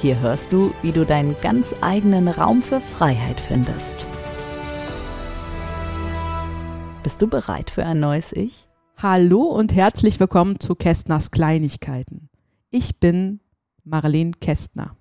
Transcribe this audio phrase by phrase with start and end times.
[0.00, 4.06] Hier hörst du, wie du deinen ganz eigenen Raum für Freiheit findest.
[7.02, 8.68] Bist du bereit für ein neues Ich?
[8.98, 12.28] Hallo und herzlich willkommen zu Kästners Kleinigkeiten.
[12.70, 13.40] Ich bin
[13.84, 14.96] Marlene Kästner.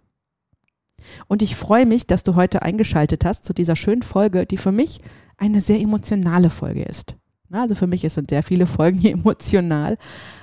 [1.28, 4.72] Und ich freue mich, dass du heute eingeschaltet hast zu dieser schönen Folge, die für
[4.72, 5.02] mich
[5.38, 7.16] eine sehr emotionale Folge ist.
[7.52, 9.98] Also für mich sind sehr viele Folgen hier emotional.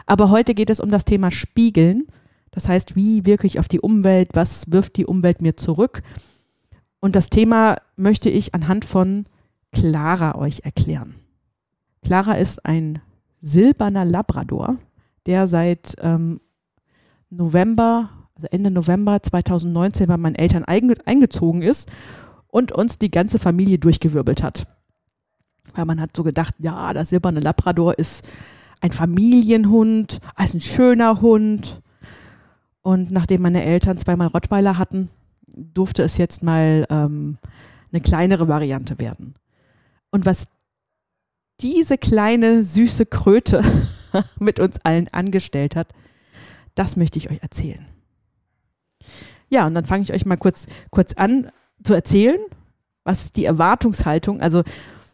[0.07, 2.07] Aber heute geht es um das Thema Spiegeln.
[2.51, 4.31] Das heißt, wie wirke ich auf die Umwelt?
[4.35, 6.03] Was wirft die Umwelt mir zurück?
[7.01, 9.27] Und das Thema möchte ich anhand von
[9.73, 11.15] Clara euch erklären.
[12.03, 13.01] Clara ist ein
[13.41, 14.77] silberner Labrador,
[15.27, 16.41] der seit ähm,
[17.31, 21.91] November, also Ende November 2019 bei meinen Eltern eingezogen ist
[22.49, 24.67] und uns die ganze Familie durchgewirbelt hat.
[25.75, 28.29] Weil man hat so gedacht, ja, der silberne Labrador ist
[28.81, 31.81] ein Familienhund, ist ein schöner Hund.
[32.83, 35.09] Und nachdem meine Eltern zweimal Rottweiler hatten,
[35.47, 37.39] durfte es jetzt mal ähm,
[37.93, 39.35] eine kleinere Variante werden.
[40.11, 40.49] Und was
[41.61, 43.63] diese kleine süße Kröte
[44.39, 45.89] mit uns allen angestellt hat,
[46.75, 47.85] das möchte ich euch erzählen.
[49.49, 51.51] Ja, und dann fange ich euch mal kurz, kurz an
[51.83, 52.39] zu erzählen,
[53.05, 54.63] was die Erwartungshaltung, also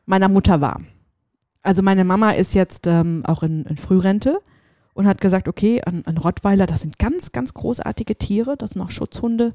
[0.04, 0.80] meiner Mutter war.
[1.62, 4.38] Also meine Mama ist jetzt ähm, auch in, in, Frührente
[4.96, 8.80] und hat gesagt, okay, ein, ein, Rottweiler, das sind ganz, ganz großartige Tiere, das sind
[8.80, 9.54] auch Schutzhunde.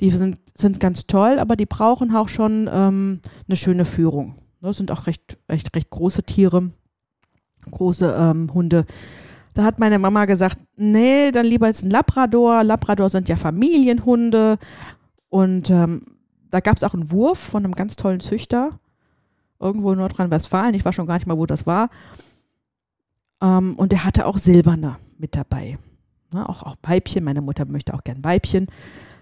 [0.00, 4.34] Die sind, sind ganz toll, aber die brauchen auch schon ähm, eine schöne Führung.
[4.62, 6.70] Das sind auch recht, recht, recht große Tiere,
[7.70, 8.86] große ähm, Hunde.
[9.52, 12.64] Da hat meine Mama gesagt, nee, dann lieber jetzt ein Labrador.
[12.64, 14.58] Labrador sind ja Familienhunde.
[15.28, 16.00] Und ähm,
[16.50, 18.80] da gab es auch einen Wurf von einem ganz tollen Züchter
[19.60, 20.74] irgendwo in Nordrhein-Westfalen.
[20.74, 21.90] Ich weiß schon gar nicht mal, wo das war.
[23.46, 25.78] Ähm, und er hatte auch Silberne mit dabei.
[26.32, 27.24] Ne, auch, auch Weibchen.
[27.24, 28.66] Meine Mutter möchte auch gern Weibchen.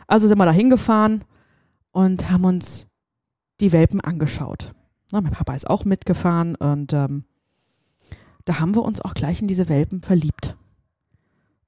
[0.07, 1.25] Also sind wir da hingefahren
[1.93, 2.87] und haben uns
[3.61, 4.73] die Welpen angeschaut.
[5.13, 7.25] Ne, mein Papa ist auch mitgefahren und ähm,
[8.47, 10.57] da haben wir uns auch gleich in diese Welpen verliebt.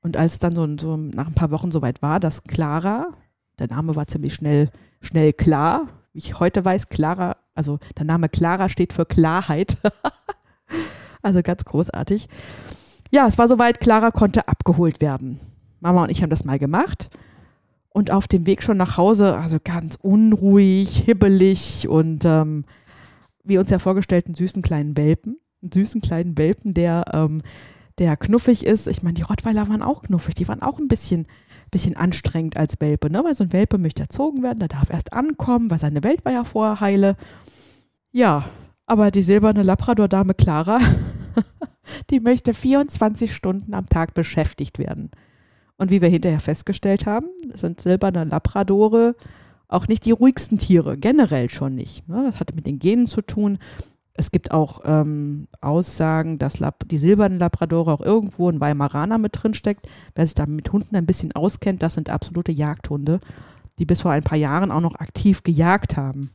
[0.00, 3.08] Und als dann so, so nach ein paar Wochen soweit war, dass Clara,
[3.58, 8.28] der Name war ziemlich schnell, schnell klar, wie ich heute weiß, Clara also der Name
[8.28, 9.78] Clara steht für Klarheit.
[11.26, 12.28] also ganz großartig.
[13.10, 15.38] Ja, es war soweit, Clara konnte abgeholt werden.
[15.81, 17.10] Mama und ich haben das mal gemacht.
[17.91, 22.65] Und auf dem Weg schon nach Hause, also ganz unruhig, hibbelig und ähm,
[23.42, 25.38] wie uns ja vorgestellt, einen süßen kleinen Welpen.
[25.62, 27.41] Einen süßen kleinen Welpen, der, ähm,
[27.98, 28.86] der knuffig ist.
[28.86, 31.26] Ich meine, die Rottweiler waren auch knuffig, die waren auch ein bisschen
[31.70, 33.22] bisschen anstrengend als Welpe, ne?
[33.25, 36.32] weil so ein Welpe möchte erzogen werden, der darf erst ankommen, weil seine Welt war
[36.32, 37.16] ja vorher heile.
[38.12, 38.44] Ja,
[38.86, 40.78] aber die silberne Labrador-Dame Clara,
[42.10, 45.10] die möchte 24 Stunden am Tag beschäftigt werden.
[45.76, 49.14] Und wie wir hinterher festgestellt haben, sind silberne Labradore
[49.69, 52.08] auch nicht die ruhigsten Tiere, generell schon nicht.
[52.08, 52.24] Ne?
[52.30, 53.58] Das hat mit den Genen zu tun.
[54.14, 59.42] Es gibt auch ähm, Aussagen, dass Lab die silbernen Labradore auch irgendwo ein Weimaraner mit
[59.42, 59.88] drin steckt.
[60.14, 63.20] Wer sich da mit Hunden ein bisschen auskennt, das sind absolute Jagdhunde,
[63.78, 66.30] die bis vor ein paar Jahren auch noch aktiv gejagt haben.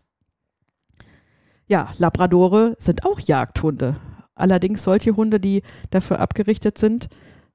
[1.67, 3.95] Ja, Labradore sind auch Jagdhunde.
[4.35, 7.09] Allerdings solche Hunde, die dafür abgerichtet sind,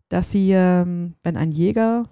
[0.08, 2.08] dass sie, ähm, wenn ein Jäger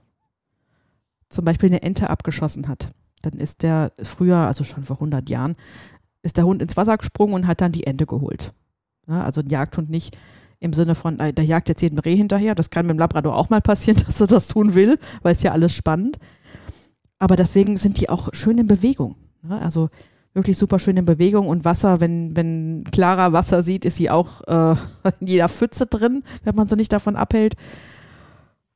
[1.28, 2.92] zum Beispiel eine Ente abgeschossen hat,
[3.22, 5.56] dann ist der früher, also schon vor 100 Jahren,
[6.22, 8.52] ist der Hund ins Wasser gesprungen und hat dann die Ente geholt.
[9.06, 10.16] Ja, also ein Jagdhund nicht
[10.60, 12.54] im Sinne von, äh, der jagt jetzt jeden Reh hinterher.
[12.54, 15.42] Das kann mit dem Labrador auch mal passieren, dass er das tun will, weil es
[15.42, 16.18] ja alles spannend.
[17.18, 19.16] Aber deswegen sind die auch schön in Bewegung.
[19.48, 19.90] Ja, also
[20.34, 24.42] wirklich super schön in Bewegung und Wasser, wenn, wenn klarer Wasser sieht, ist sie auch
[24.46, 24.76] äh,
[25.20, 27.54] in jeder Pfütze drin, wenn man sie nicht davon abhält.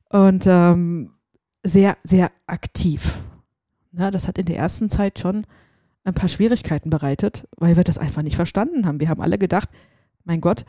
[0.09, 1.11] Und ähm,
[1.63, 3.21] sehr, sehr aktiv.
[3.91, 5.45] Ja, das hat in der ersten Zeit schon
[6.03, 8.99] ein paar Schwierigkeiten bereitet, weil wir das einfach nicht verstanden haben.
[8.99, 9.69] Wir haben alle gedacht,
[10.23, 10.65] mein Gott,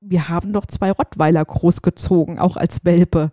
[0.00, 3.30] wir haben doch zwei Rottweiler großgezogen, auch als Welpe.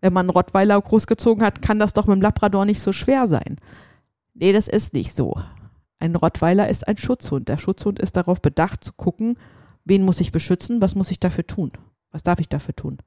[0.00, 3.26] Wenn man einen Rottweiler großgezogen hat, kann das doch mit dem Labrador nicht so schwer
[3.26, 3.56] sein.
[4.40, 5.34] Nee, das ist nicht so.
[5.98, 7.48] Ein Rottweiler ist ein Schutzhund.
[7.48, 9.36] Der Schutzhund ist darauf bedacht zu gucken,
[9.84, 11.72] wen muss ich beschützen, was muss ich dafür tun,
[12.12, 12.98] was darf ich dafür tun.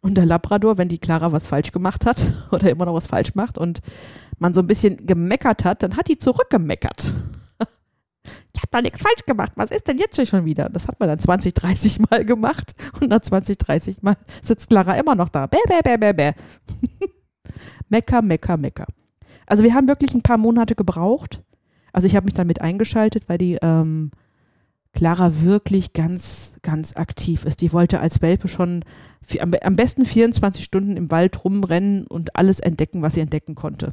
[0.00, 2.22] Und der Labrador, wenn die Clara was falsch gemacht hat
[2.52, 3.80] oder immer noch was falsch macht und
[4.38, 7.12] man so ein bisschen gemeckert hat, dann hat die zurückgemeckert.
[8.54, 9.52] ich habe da nichts falsch gemacht.
[9.56, 10.70] Was ist denn jetzt schon wieder?
[10.70, 14.94] Das hat man dann 20, 30 Mal gemacht und nach 20, 30 Mal sitzt Clara
[14.94, 15.48] immer noch da.
[15.48, 16.32] Bäh, bäh, bäh, bäh, bäh.
[17.90, 18.86] mecker, mecker, mecker.
[19.46, 21.42] Also wir haben wirklich ein paar Monate gebraucht.
[21.92, 24.10] Also ich habe mich dann mit eingeschaltet, weil die ähm,
[24.92, 27.60] Clara wirklich ganz, ganz aktiv ist.
[27.60, 28.84] Die wollte als Welpe schon
[29.40, 33.92] am, am besten 24 Stunden im Wald rumrennen und alles entdecken, was sie entdecken konnte.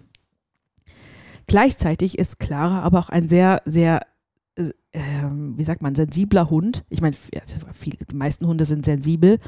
[1.46, 4.06] Gleichzeitig ist Clara aber auch ein sehr, sehr,
[4.56, 6.86] äh, wie sagt man, sensibler Hund.
[6.90, 7.16] Ich meine,
[7.86, 9.40] die meisten Hunde sind sensibel,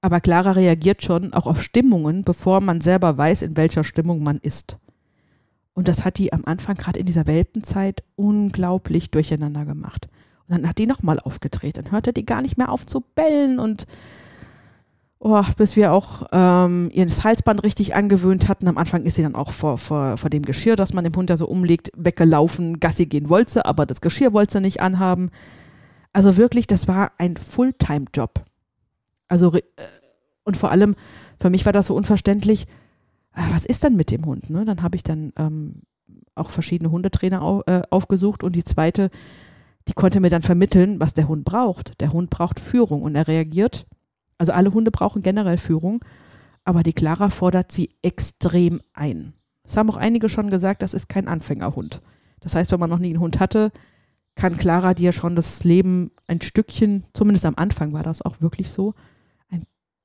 [0.00, 4.38] aber Clara reagiert schon auch auf Stimmungen, bevor man selber weiß, in welcher Stimmung man
[4.38, 4.78] ist.
[5.80, 10.08] Und das hat die am Anfang, gerade in dieser Welpenzeit, unglaublich durcheinander gemacht.
[10.46, 11.78] Und dann hat die nochmal aufgedreht.
[11.78, 13.86] Dann hörte die gar nicht mehr auf zu bellen und
[15.20, 18.68] oh, bis wir auch ähm, ihr das Halsband richtig angewöhnt hatten.
[18.68, 21.30] Am Anfang ist sie dann auch vor, vor, vor dem Geschirr, das man dem Hund
[21.30, 25.30] ja so umlegt, weggelaufen, Gassi gehen wollte, aber das Geschirr wollte sie nicht anhaben.
[26.12, 28.44] Also wirklich, das war ein Fulltime-Job.
[29.28, 29.62] Also, äh,
[30.44, 30.94] und vor allem,
[31.40, 32.66] für mich war das so unverständlich,
[33.34, 34.50] was ist denn mit dem Hund?
[34.50, 34.64] Ne?
[34.64, 35.82] Dann habe ich dann ähm,
[36.34, 39.10] auch verschiedene Hundetrainer au, äh, aufgesucht und die zweite,
[39.88, 42.00] die konnte mir dann vermitteln, was der Hund braucht.
[42.00, 43.86] Der Hund braucht Führung und er reagiert
[44.40, 46.02] also alle Hunde brauchen generell Führung,
[46.64, 49.34] aber die Clara fordert sie extrem ein.
[49.64, 52.00] Es haben auch einige schon gesagt, das ist kein Anfängerhund.
[52.40, 53.70] Das heißt, wenn man noch nie einen Hund hatte,
[54.36, 58.70] kann Clara dir schon das Leben ein Stückchen, zumindest am Anfang war das auch wirklich
[58.70, 58.94] so,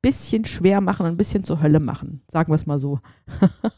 [0.05, 2.21] bisschen schwer machen, ein bisschen zur Hölle machen.
[2.31, 2.99] Sagen wir es mal so.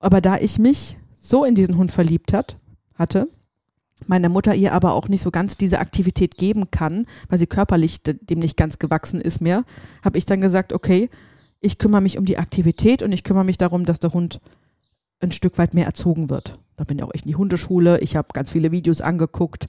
[0.00, 2.58] aber da ich mich so in diesen Hund verliebt hat,
[2.96, 3.28] hatte,
[4.08, 8.02] meine Mutter ihr aber auch nicht so ganz diese Aktivität geben kann, weil sie körperlich
[8.02, 9.62] dem nicht ganz gewachsen ist mehr,
[10.04, 11.10] habe ich dann gesagt, okay,
[11.60, 14.40] ich kümmere mich um die Aktivität und ich kümmere mich darum, dass der Hund
[15.20, 16.58] ein Stück weit mehr erzogen wird.
[16.74, 19.68] Da bin ich auch echt in die Hundeschule, ich habe ganz viele Videos angeguckt.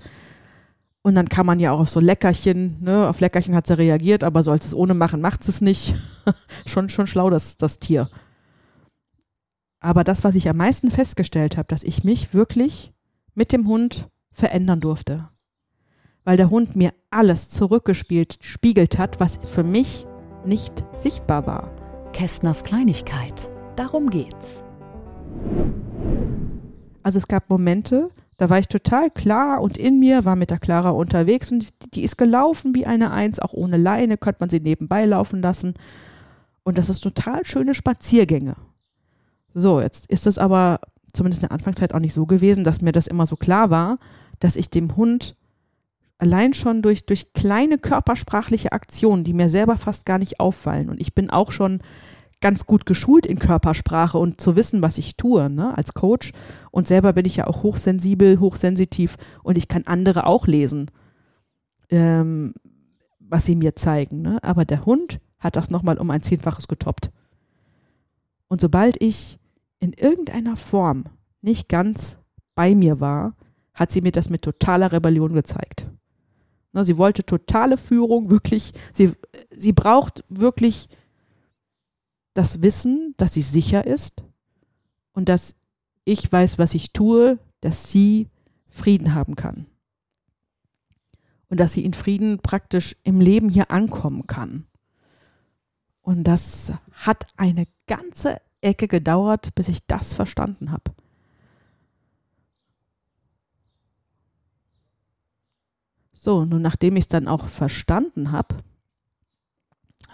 [1.03, 4.23] Und dann kann man ja auch auf so Leckerchen, ne, auf Leckerchen hat sie reagiert,
[4.23, 5.95] aber soll es ohne machen, macht es nicht.
[6.65, 8.09] schon, schon schlau, das, das Tier.
[9.79, 12.91] Aber das, was ich am meisten festgestellt habe, dass ich mich wirklich
[13.35, 15.29] mit dem Hund verändern durfte.
[16.23, 20.05] Weil der Hund mir alles zurückgespielt, spiegelt hat, was für mich
[20.45, 21.71] nicht sichtbar war.
[22.11, 23.49] Kästners Kleinigkeit.
[23.75, 24.63] Darum geht's.
[27.03, 30.59] Also es gab Momente, da war ich total klar und in mir war mit der
[30.59, 34.59] Clara unterwegs und die ist gelaufen wie eine Eins, auch ohne Leine, könnte man sie
[34.59, 35.73] nebenbei laufen lassen.
[36.63, 38.55] Und das ist total schöne Spaziergänge.
[39.53, 40.79] So, jetzt ist es aber
[41.13, 43.97] zumindest in der Anfangszeit auch nicht so gewesen, dass mir das immer so klar war,
[44.39, 45.35] dass ich dem Hund
[46.19, 51.01] allein schon durch, durch kleine körpersprachliche Aktionen, die mir selber fast gar nicht auffallen, und
[51.01, 51.79] ich bin auch schon
[52.41, 56.31] ganz gut geschult in Körpersprache und zu wissen, was ich tue, ne, als Coach.
[56.71, 60.91] Und selber bin ich ja auch hochsensibel, hochsensitiv und ich kann andere auch lesen,
[61.89, 62.53] ähm,
[63.19, 64.21] was sie mir zeigen.
[64.21, 64.39] Ne?
[64.43, 67.11] Aber der Hund hat das nochmal um ein Zehnfaches getoppt.
[68.47, 69.39] Und sobald ich
[69.79, 71.05] in irgendeiner Form
[71.41, 72.19] nicht ganz
[72.55, 73.35] bei mir war,
[73.73, 75.87] hat sie mir das mit totaler Rebellion gezeigt.
[76.73, 79.11] Ne, sie wollte totale Führung, wirklich, sie,
[79.51, 80.89] sie braucht wirklich
[82.37, 84.23] das Wissen, dass sie sicher ist
[85.13, 85.55] und dass
[86.05, 88.29] ich weiß, was ich tue, dass sie
[88.69, 89.65] Frieden haben kann.
[91.49, 94.67] Und dass sie in Frieden praktisch im Leben hier ankommen kann.
[96.01, 100.91] Und das hat eine ganze Ecke gedauert, bis ich das verstanden habe.
[106.13, 108.57] So, nun nachdem ich es dann auch verstanden habe,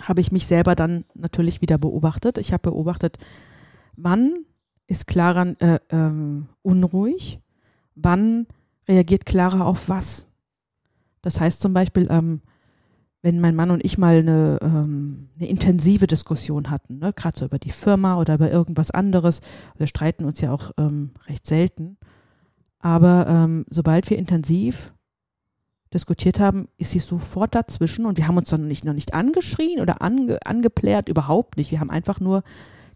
[0.04, 2.38] habe ich mich selber dann natürlich wieder beobachtet.
[2.38, 3.18] Ich habe beobachtet,
[3.96, 4.46] wann
[4.88, 7.40] ist Clara äh, ähm, unruhig,
[7.96, 8.48] wann
[8.88, 10.28] reagiert Clara auf was.
[11.22, 12.42] Das heißt zum Beispiel, ähm,
[13.22, 17.46] wenn mein Mann und ich mal eine, ähm, eine intensive Diskussion hatten, ne, gerade so
[17.46, 19.40] über die Firma oder über irgendwas anderes,
[19.78, 21.98] wir streiten uns ja auch ähm, recht selten,
[22.80, 24.94] aber ähm, sobald wir intensiv
[25.94, 29.80] diskutiert haben, ist sie sofort dazwischen und wir haben uns dann nicht, noch nicht angeschrien
[29.80, 31.72] oder ange, angeplärt, überhaupt nicht.
[31.72, 32.44] Wir haben einfach nur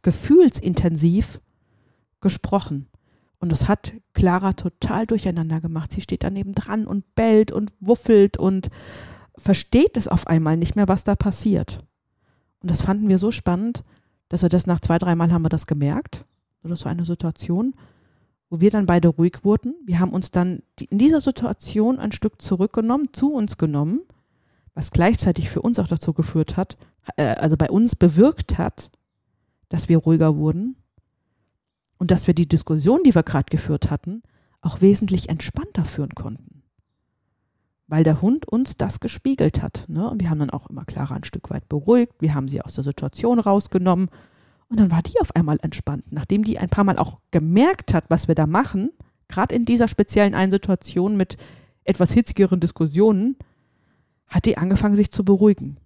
[0.01, 1.41] gefühlsintensiv
[2.21, 2.87] gesprochen.
[3.39, 5.91] Und das hat Clara total durcheinander gemacht.
[5.91, 8.69] Sie steht daneben dran und bellt und wuffelt und
[9.37, 11.83] versteht es auf einmal nicht mehr, was da passiert.
[12.61, 13.83] Und das fanden wir so spannend,
[14.29, 16.25] dass wir das nach zwei, dreimal haben wir das gemerkt.
[16.63, 17.75] Das war eine Situation
[18.49, 19.75] wo wir dann beide ruhig wurden.
[19.85, 24.01] Wir haben uns dann in dieser Situation ein Stück zurückgenommen, zu uns genommen,
[24.73, 26.77] was gleichzeitig für uns auch dazu geführt hat,
[27.17, 28.91] äh, also bei uns bewirkt hat,
[29.69, 30.75] dass wir ruhiger wurden
[31.97, 34.23] und dass wir die Diskussion, die wir gerade geführt hatten,
[34.61, 36.63] auch wesentlich entspannter führen konnten.
[37.87, 39.85] Weil der Hund uns das gespiegelt hat.
[39.87, 40.09] Ne?
[40.09, 42.75] Und wir haben dann auch immer Clara ein Stück weit beruhigt, wir haben sie aus
[42.75, 44.09] der Situation rausgenommen
[44.69, 46.05] und dann war die auf einmal entspannt.
[46.11, 48.91] Nachdem die ein paar Mal auch gemerkt hat, was wir da machen,
[49.27, 51.37] gerade in dieser speziellen einen Situation mit
[51.83, 53.37] etwas hitzigeren Diskussionen,
[54.27, 55.77] hat die angefangen, sich zu beruhigen.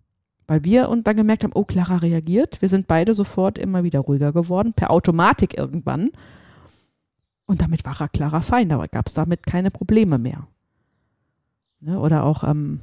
[0.47, 2.61] Weil wir und dann gemerkt haben, oh, Clara reagiert.
[2.61, 6.09] Wir sind beide sofort immer wieder ruhiger geworden, per Automatik irgendwann.
[7.45, 10.47] Und damit war Clara fein, da gab es damit keine Probleme mehr.
[11.81, 11.99] Ne?
[11.99, 12.79] Oder auch, ähm,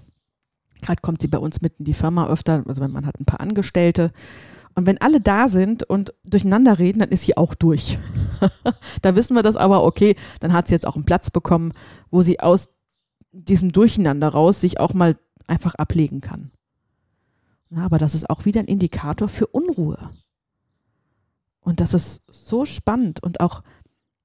[0.81, 3.25] gerade kommt sie bei uns mit in die Firma öfter, also wenn man hat ein
[3.25, 4.13] paar Angestellte.
[4.79, 7.99] Und wenn alle da sind und durcheinander reden, dann ist sie auch durch.
[9.03, 11.73] da wissen wir das aber, okay, dann hat sie jetzt auch einen Platz bekommen,
[12.13, 12.71] wo sie aus
[13.33, 15.17] diesem Durcheinander raus sich auch mal
[15.49, 16.53] einfach ablegen kann.
[17.71, 20.11] Ja, aber das ist auch wieder ein Indikator für Unruhe.
[21.59, 23.65] Und das ist so spannend und auch,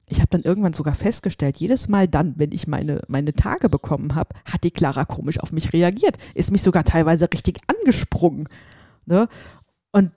[0.06, 4.14] ich habe dann irgendwann sogar festgestellt, jedes Mal dann, wenn ich meine, meine Tage bekommen
[4.14, 8.48] habe, hat die Clara komisch auf mich reagiert, ist mich sogar teilweise richtig angesprungen.
[9.08, 9.28] Ne?
[9.92, 10.12] Und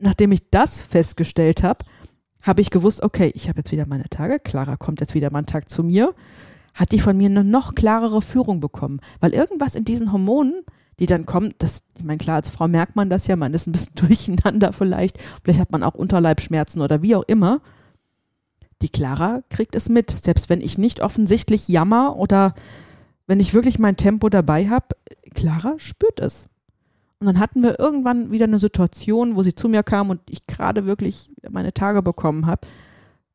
[0.00, 1.84] nachdem ich das festgestellt habe,
[2.42, 5.38] habe ich gewusst, okay, ich habe jetzt wieder meine Tage, Clara kommt jetzt wieder mal
[5.38, 6.14] einen Tag zu mir,
[6.74, 10.64] hat die von mir eine noch klarere Führung bekommen, weil irgendwas in diesen Hormonen
[11.00, 13.66] die dann kommen, das, ich meine, klar, als Frau merkt man das ja, man ist
[13.66, 17.60] ein bisschen durcheinander vielleicht, vielleicht hat man auch Unterleibschmerzen oder wie auch immer.
[18.82, 22.54] Die Clara kriegt es mit, selbst wenn ich nicht offensichtlich jammer oder
[23.26, 24.88] wenn ich wirklich mein Tempo dabei habe,
[25.34, 26.48] Clara spürt es.
[27.20, 30.46] Und dann hatten wir irgendwann wieder eine Situation, wo sie zu mir kam und ich
[30.46, 32.66] gerade wirklich meine Tage bekommen habe,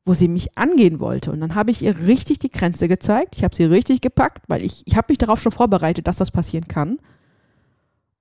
[0.04, 1.30] wo sie mich angehen wollte.
[1.30, 3.36] Und dann habe ich ihr richtig die Grenze gezeigt.
[3.36, 6.32] Ich habe sie richtig gepackt, weil ich, ich habe mich darauf schon vorbereitet, dass das
[6.32, 6.98] passieren kann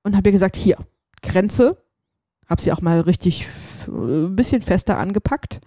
[0.03, 0.77] und habe ihr gesagt, hier,
[1.23, 1.77] Grenze.
[2.47, 3.47] Habe sie auch mal richtig
[3.87, 5.61] ein bisschen fester angepackt.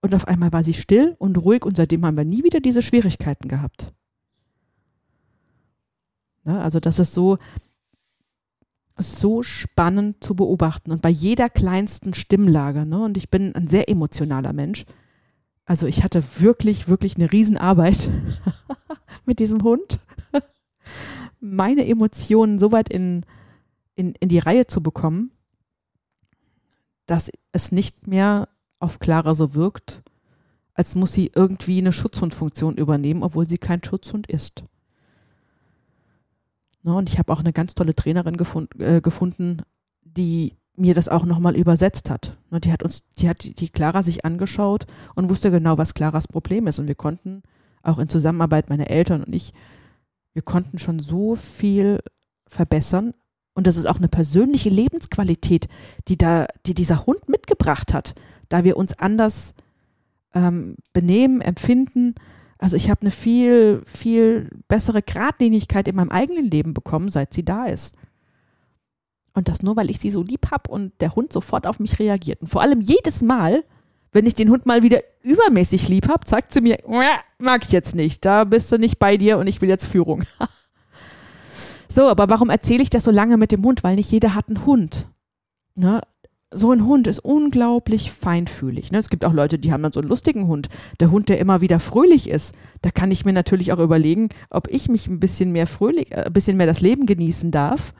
[0.00, 2.82] Und auf einmal war sie still und ruhig und seitdem haben wir nie wieder diese
[2.82, 3.92] Schwierigkeiten gehabt.
[6.42, 7.38] Ne, also das ist so,
[8.96, 12.86] so spannend zu beobachten und bei jeder kleinsten Stimmlage.
[12.86, 14.84] Ne, und ich bin ein sehr emotionaler Mensch.
[15.64, 18.10] Also ich hatte wirklich, wirklich eine Riesenarbeit
[19.24, 19.98] mit diesem Hund.
[21.40, 23.24] Meine Emotionen so weit in,
[23.94, 25.32] in, in die Reihe zu bekommen,
[27.06, 28.48] dass es nicht mehr
[28.78, 30.02] auf Clara so wirkt,
[30.74, 34.64] als muss sie irgendwie eine Schutzhundfunktion übernehmen, obwohl sie kein Schutzhund ist.
[36.84, 39.62] No, und ich habe auch eine ganz tolle Trainerin gefund, äh, gefunden,
[40.02, 42.36] die mir das auch nochmal übersetzt hat.
[42.50, 46.28] No, die hat uns, die hat die Clara sich angeschaut und wusste genau, was Claras
[46.28, 46.78] Problem ist.
[46.78, 47.42] Und wir konnten
[47.82, 49.52] auch in Zusammenarbeit, meine Eltern und ich,
[50.34, 52.00] wir konnten schon so viel
[52.46, 53.14] verbessern,
[53.54, 55.68] und das ist auch eine persönliche Lebensqualität,
[56.08, 58.14] die da, die dieser Hund mitgebracht hat,
[58.48, 59.54] da wir uns anders
[60.34, 62.16] ähm, benehmen, empfinden.
[62.64, 67.44] Also ich habe eine viel, viel bessere Gradlinigkeit in meinem eigenen Leben bekommen, seit sie
[67.44, 67.94] da ist.
[69.34, 71.98] Und das nur, weil ich sie so lieb habe und der Hund sofort auf mich
[71.98, 72.40] reagiert.
[72.40, 73.64] Und vor allem jedes Mal,
[74.12, 76.78] wenn ich den Hund mal wieder übermäßig lieb habe, zeigt sie mir,
[77.36, 80.24] mag ich jetzt nicht, da bist du nicht bei dir und ich will jetzt Führung.
[81.86, 83.84] So, aber warum erzähle ich das so lange mit dem Hund?
[83.84, 85.06] Weil nicht jeder hat einen Hund.
[85.76, 86.00] Ne?
[86.56, 88.92] So ein Hund ist unglaublich feinfühlig.
[88.92, 88.98] Ne?
[88.98, 90.68] Es gibt auch Leute, die haben dann so einen lustigen Hund.
[91.00, 92.54] Der Hund, der immer wieder fröhlich ist.
[92.80, 96.26] Da kann ich mir natürlich auch überlegen, ob ich mich ein bisschen mehr fröhlich, äh,
[96.26, 97.92] ein bisschen mehr das Leben genießen darf,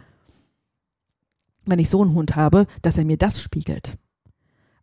[1.67, 3.99] wenn ich so einen Hund habe, dass er mir das spiegelt.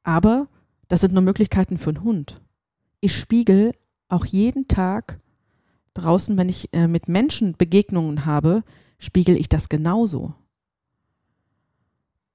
[0.03, 0.47] Aber
[0.89, 2.41] das sind nur Möglichkeiten für einen Hund.
[2.99, 3.71] Ich spiegel
[4.09, 5.21] auch jeden Tag
[5.93, 8.63] draußen, wenn ich äh, mit Menschen Begegnungen habe,
[8.99, 10.33] spiegel ich das genauso.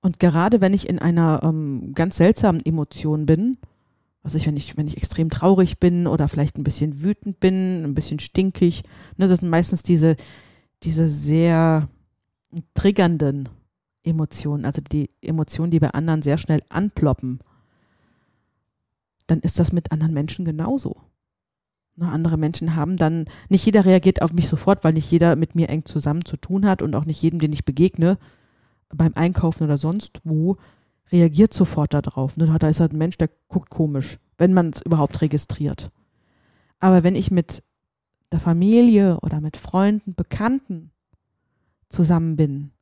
[0.07, 3.59] Und gerade wenn ich in einer ähm, ganz seltsamen Emotion bin,
[4.23, 7.83] also ich, wenn ich, wenn ich extrem traurig bin oder vielleicht ein bisschen wütend bin,
[7.83, 8.85] ein bisschen stinkig,
[9.17, 10.15] ne, das sind meistens diese,
[10.85, 11.89] diese sehr
[12.75, 13.49] triggernden
[14.05, 17.41] Emotionen, also die Emotionen, die bei anderen sehr schnell anploppen,
[19.27, 20.99] dann ist das mit anderen Menschen genauso.
[21.97, 25.57] Ne, andere Menschen haben dann, nicht jeder reagiert auf mich sofort, weil nicht jeder mit
[25.57, 28.19] mir eng zusammen zu tun hat und auch nicht jedem, den ich begegne,
[28.89, 30.57] beim Einkaufen oder sonst wo,
[31.13, 32.37] reagiert sofort darauf.
[32.37, 32.55] Ne?
[32.59, 35.91] Da ist halt ein Mensch, der guckt komisch, wenn man es überhaupt registriert.
[36.79, 37.63] Aber wenn ich mit
[38.33, 40.91] der Familie oder mit Freunden, Bekannten
[41.89, 42.73] zusammen bin,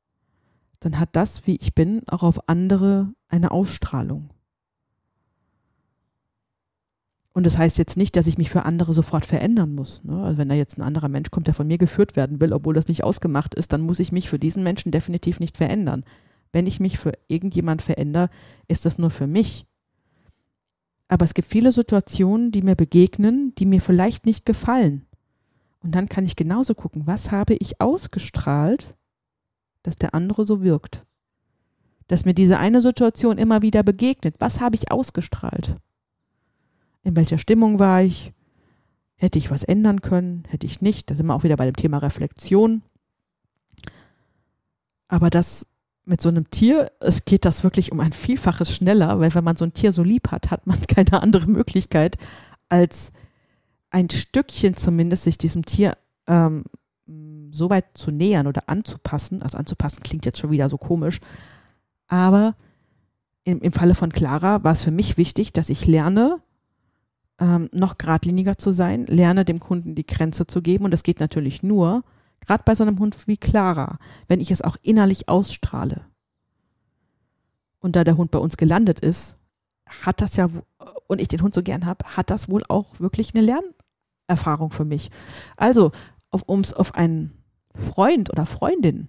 [0.80, 4.30] dann hat das, wie ich bin, auch auf andere eine Ausstrahlung.
[7.35, 10.03] Und das heißt jetzt nicht, dass ich mich für andere sofort verändern muss.
[10.05, 10.23] Ne?
[10.23, 12.75] Also wenn da jetzt ein anderer Mensch kommt, der von mir geführt werden will, obwohl
[12.75, 16.05] das nicht ausgemacht ist, dann muss ich mich für diesen Menschen definitiv nicht verändern.
[16.53, 18.31] wenn ich mich für irgendjemand verändere,
[18.69, 19.67] ist das nur für mich.
[21.09, 25.05] Aber es gibt viele Situationen, die mir begegnen, die mir vielleicht nicht gefallen.
[25.83, 28.97] Und dann kann ich genauso gucken, was habe ich ausgestrahlt,
[29.83, 31.05] dass der andere so wirkt.
[32.07, 34.37] Dass mir diese eine Situation immer wieder begegnet.
[34.38, 35.76] Was habe ich ausgestrahlt?
[37.04, 38.32] In welcher Stimmung war ich?
[39.16, 40.44] Hätte ich was ändern können?
[40.49, 41.11] Hätte ich nicht?
[41.11, 42.82] Da sind wir auch wieder bei dem Thema Reflexion.
[45.06, 45.66] Aber das
[46.06, 49.56] mit so einem Tier, es geht das wirklich um ein Vielfaches schneller, weil wenn man
[49.56, 52.16] so ein Tier so lieb hat, hat man keine andere Möglichkeit,
[52.68, 53.12] als
[53.90, 55.96] ein Stückchen zumindest sich diesem Tier
[56.26, 56.64] ähm,
[57.50, 59.42] so weit zu nähern oder anzupassen.
[59.42, 61.20] Also anzupassen klingt jetzt schon wieder so komisch.
[62.08, 62.56] Aber
[63.44, 66.40] im, im Falle von Clara war es für mich wichtig, dass ich lerne,
[67.38, 70.85] ähm, noch geradliniger zu sein, lerne dem Kunden die Grenze zu geben.
[70.85, 72.03] Und das geht natürlich nur,
[72.47, 73.99] Gerade bei so einem Hund wie Clara,
[74.29, 76.05] wenn ich es auch innerlich ausstrahle.
[77.81, 79.37] Und da der Hund bei uns gelandet ist,
[79.87, 80.49] hat das ja,
[81.07, 83.45] und ich den Hund so gern habe, hat das wohl auch wirklich eine
[84.29, 85.11] Lernerfahrung für mich.
[85.57, 85.93] Also,
[86.47, 87.33] um es auf einen
[87.75, 89.09] Freund oder Freundin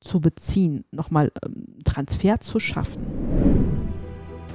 [0.00, 3.04] zu beziehen, nochmal ähm, Transfer zu schaffen.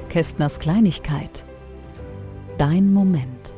[0.10, 1.46] Kästners Kleinigkeit.
[2.62, 3.56] Dein Moment.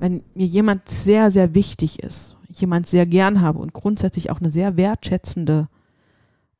[0.00, 4.50] wenn mir jemand sehr, sehr wichtig ist, jemand sehr gern habe und grundsätzlich auch eine
[4.50, 5.68] sehr wertschätzende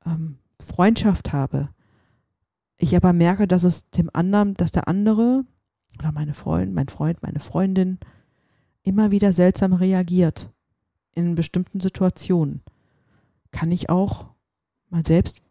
[0.06, 1.68] ähm, Freundschaft habe,
[2.78, 5.44] ich aber merke, dass es dem anderen, dass der andere
[5.98, 7.98] oder meine Freund, mein Freund, meine Freundin
[8.82, 10.50] immer wieder seltsam reagiert
[11.12, 12.62] in bestimmten Situationen,
[13.50, 14.26] kann ich auch
[14.88, 15.42] mal selbst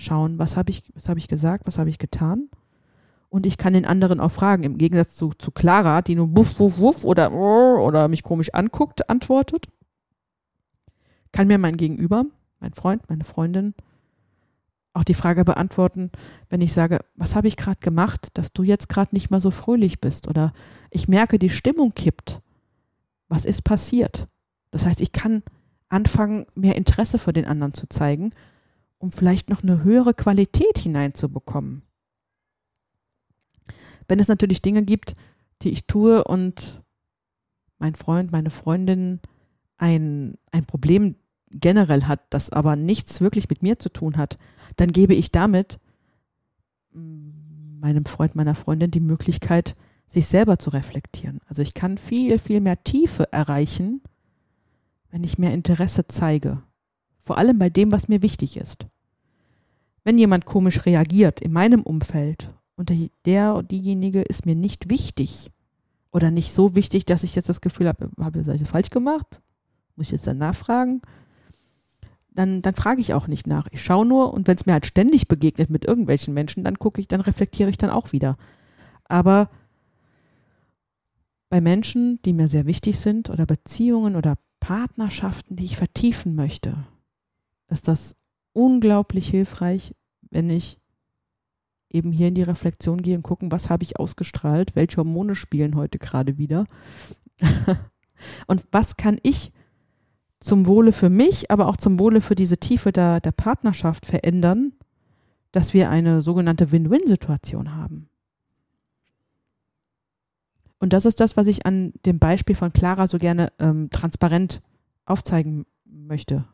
[0.00, 2.48] schauen, was habe ich, habe ich gesagt, was habe ich getan
[3.28, 4.64] und ich kann den anderen auch fragen.
[4.64, 9.08] Im Gegensatz zu, zu Clara, die nur wuff, wuff, wuff oder, oder mich komisch anguckt,
[9.08, 9.68] antwortet,
[11.32, 12.24] kann mir mein Gegenüber,
[12.58, 13.74] mein Freund, meine Freundin,
[14.92, 16.10] auch die Frage beantworten,
[16.48, 19.52] wenn ich sage, was habe ich gerade gemacht, dass du jetzt gerade nicht mal so
[19.52, 20.52] fröhlich bist oder
[20.90, 22.42] ich merke, die Stimmung kippt.
[23.28, 24.26] Was ist passiert?
[24.72, 25.44] Das heißt, ich kann
[25.88, 28.32] anfangen, mehr Interesse für den anderen zu zeigen,
[29.00, 31.82] um vielleicht noch eine höhere Qualität hineinzubekommen.
[34.06, 35.14] Wenn es natürlich Dinge gibt,
[35.62, 36.82] die ich tue und
[37.78, 39.20] mein Freund, meine Freundin
[39.78, 41.16] ein, ein Problem
[41.50, 44.38] generell hat, das aber nichts wirklich mit mir zu tun hat,
[44.76, 45.80] dann gebe ich damit
[46.92, 51.40] meinem Freund, meiner Freundin die Möglichkeit, sich selber zu reflektieren.
[51.46, 54.02] Also ich kann viel, viel mehr Tiefe erreichen,
[55.10, 56.62] wenn ich mehr Interesse zeige.
[57.20, 58.86] Vor allem bei dem, was mir wichtig ist.
[60.04, 62.90] Wenn jemand komisch reagiert in meinem Umfeld und
[63.26, 65.50] der und diejenige ist mir nicht wichtig
[66.10, 69.42] oder nicht so wichtig, dass ich jetzt das Gefühl habe, habe ich das falsch gemacht?
[69.96, 71.02] Muss ich jetzt dann nachfragen?
[72.32, 73.68] Dann, dann frage ich auch nicht nach.
[73.70, 77.00] Ich schaue nur und wenn es mir halt ständig begegnet mit irgendwelchen Menschen, dann gucke
[77.00, 78.38] ich, dann reflektiere ich dann auch wieder.
[79.04, 79.50] Aber
[81.50, 86.86] bei Menschen, die mir sehr wichtig sind oder Beziehungen oder Partnerschaften, die ich vertiefen möchte,
[87.70, 88.14] ist das
[88.52, 89.94] unglaublich hilfreich,
[90.30, 90.78] wenn ich
[91.88, 95.74] eben hier in die Reflexion gehen und gucken, was habe ich ausgestrahlt, welche Hormone spielen
[95.74, 96.66] heute gerade wieder
[98.46, 99.52] und was kann ich
[100.38, 104.72] zum Wohle für mich, aber auch zum Wohle für diese Tiefe der, der Partnerschaft verändern,
[105.52, 108.08] dass wir eine sogenannte Win-Win-Situation haben.
[110.78, 114.62] Und das ist das, was ich an dem Beispiel von Clara so gerne ähm, transparent
[115.04, 116.46] aufzeigen möchte.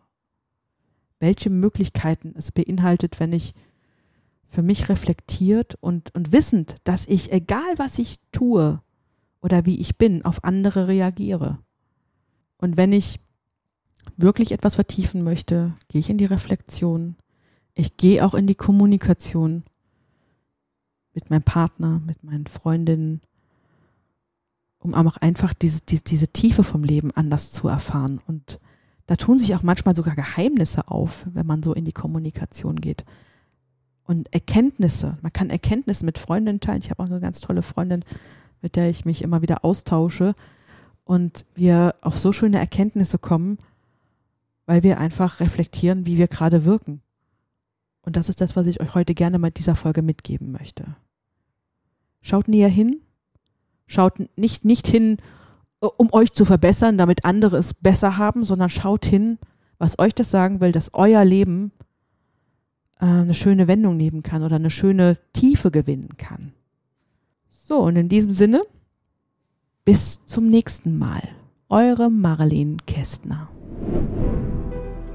[1.19, 3.55] Welche Möglichkeiten es beinhaltet, wenn ich
[4.49, 8.81] für mich reflektiert und, und wissend, dass ich, egal was ich tue
[9.41, 11.59] oder wie ich bin, auf andere reagiere.
[12.59, 13.21] Und wenn ich
[14.17, 17.17] wirklich etwas vertiefen möchte, gehe ich in die Reflexion.
[17.75, 19.65] Ich gehe auch in die Kommunikation
[21.13, 23.21] mit meinem Partner, mit meinen Freundinnen,
[24.79, 28.21] um auch einfach diese, diese, diese Tiefe vom Leben anders zu erfahren.
[28.27, 28.61] Und
[29.07, 33.05] da tun sich auch manchmal sogar Geheimnisse auf, wenn man so in die Kommunikation geht
[34.05, 35.19] und Erkenntnisse.
[35.23, 36.81] Man kann Erkenntnisse mit Freundinnen teilen.
[36.83, 38.05] Ich habe auch eine ganz tolle Freundin,
[38.63, 40.35] mit der ich mich immer wieder austausche
[41.05, 43.59] und wir auf so schöne Erkenntnisse kommen,
[44.65, 47.01] weil wir einfach reflektieren, wie wir gerade wirken.
[48.03, 50.97] Und das ist das, was ich euch heute gerne mit dieser Folge mitgeben möchte.
[52.23, 53.01] Schaut näher hin,
[53.87, 55.19] schaut nicht, nicht hin,
[55.81, 59.39] um euch zu verbessern, damit andere es besser haben, sondern schaut hin,
[59.79, 61.73] was euch das sagen will, dass euer Leben
[63.01, 66.53] äh, eine schöne Wendung nehmen kann oder eine schöne Tiefe gewinnen kann.
[67.51, 68.63] So, und in diesem Sinne,
[69.85, 71.23] bis zum nächsten Mal.
[71.69, 73.49] Eure Marlene Kästner.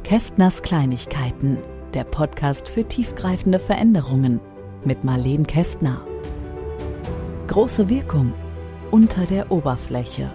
[0.04, 1.58] Kästners Kleinigkeiten,
[1.93, 4.41] der Podcast für tiefgreifende Veränderungen
[4.84, 6.06] mit Marleen Kästner.
[7.47, 8.34] Große Wirkung
[8.91, 10.34] unter der Oberfläche.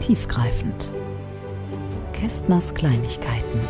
[0.00, 0.88] Tiefgreifend.
[2.12, 3.60] Kästners Kleinigkeiten.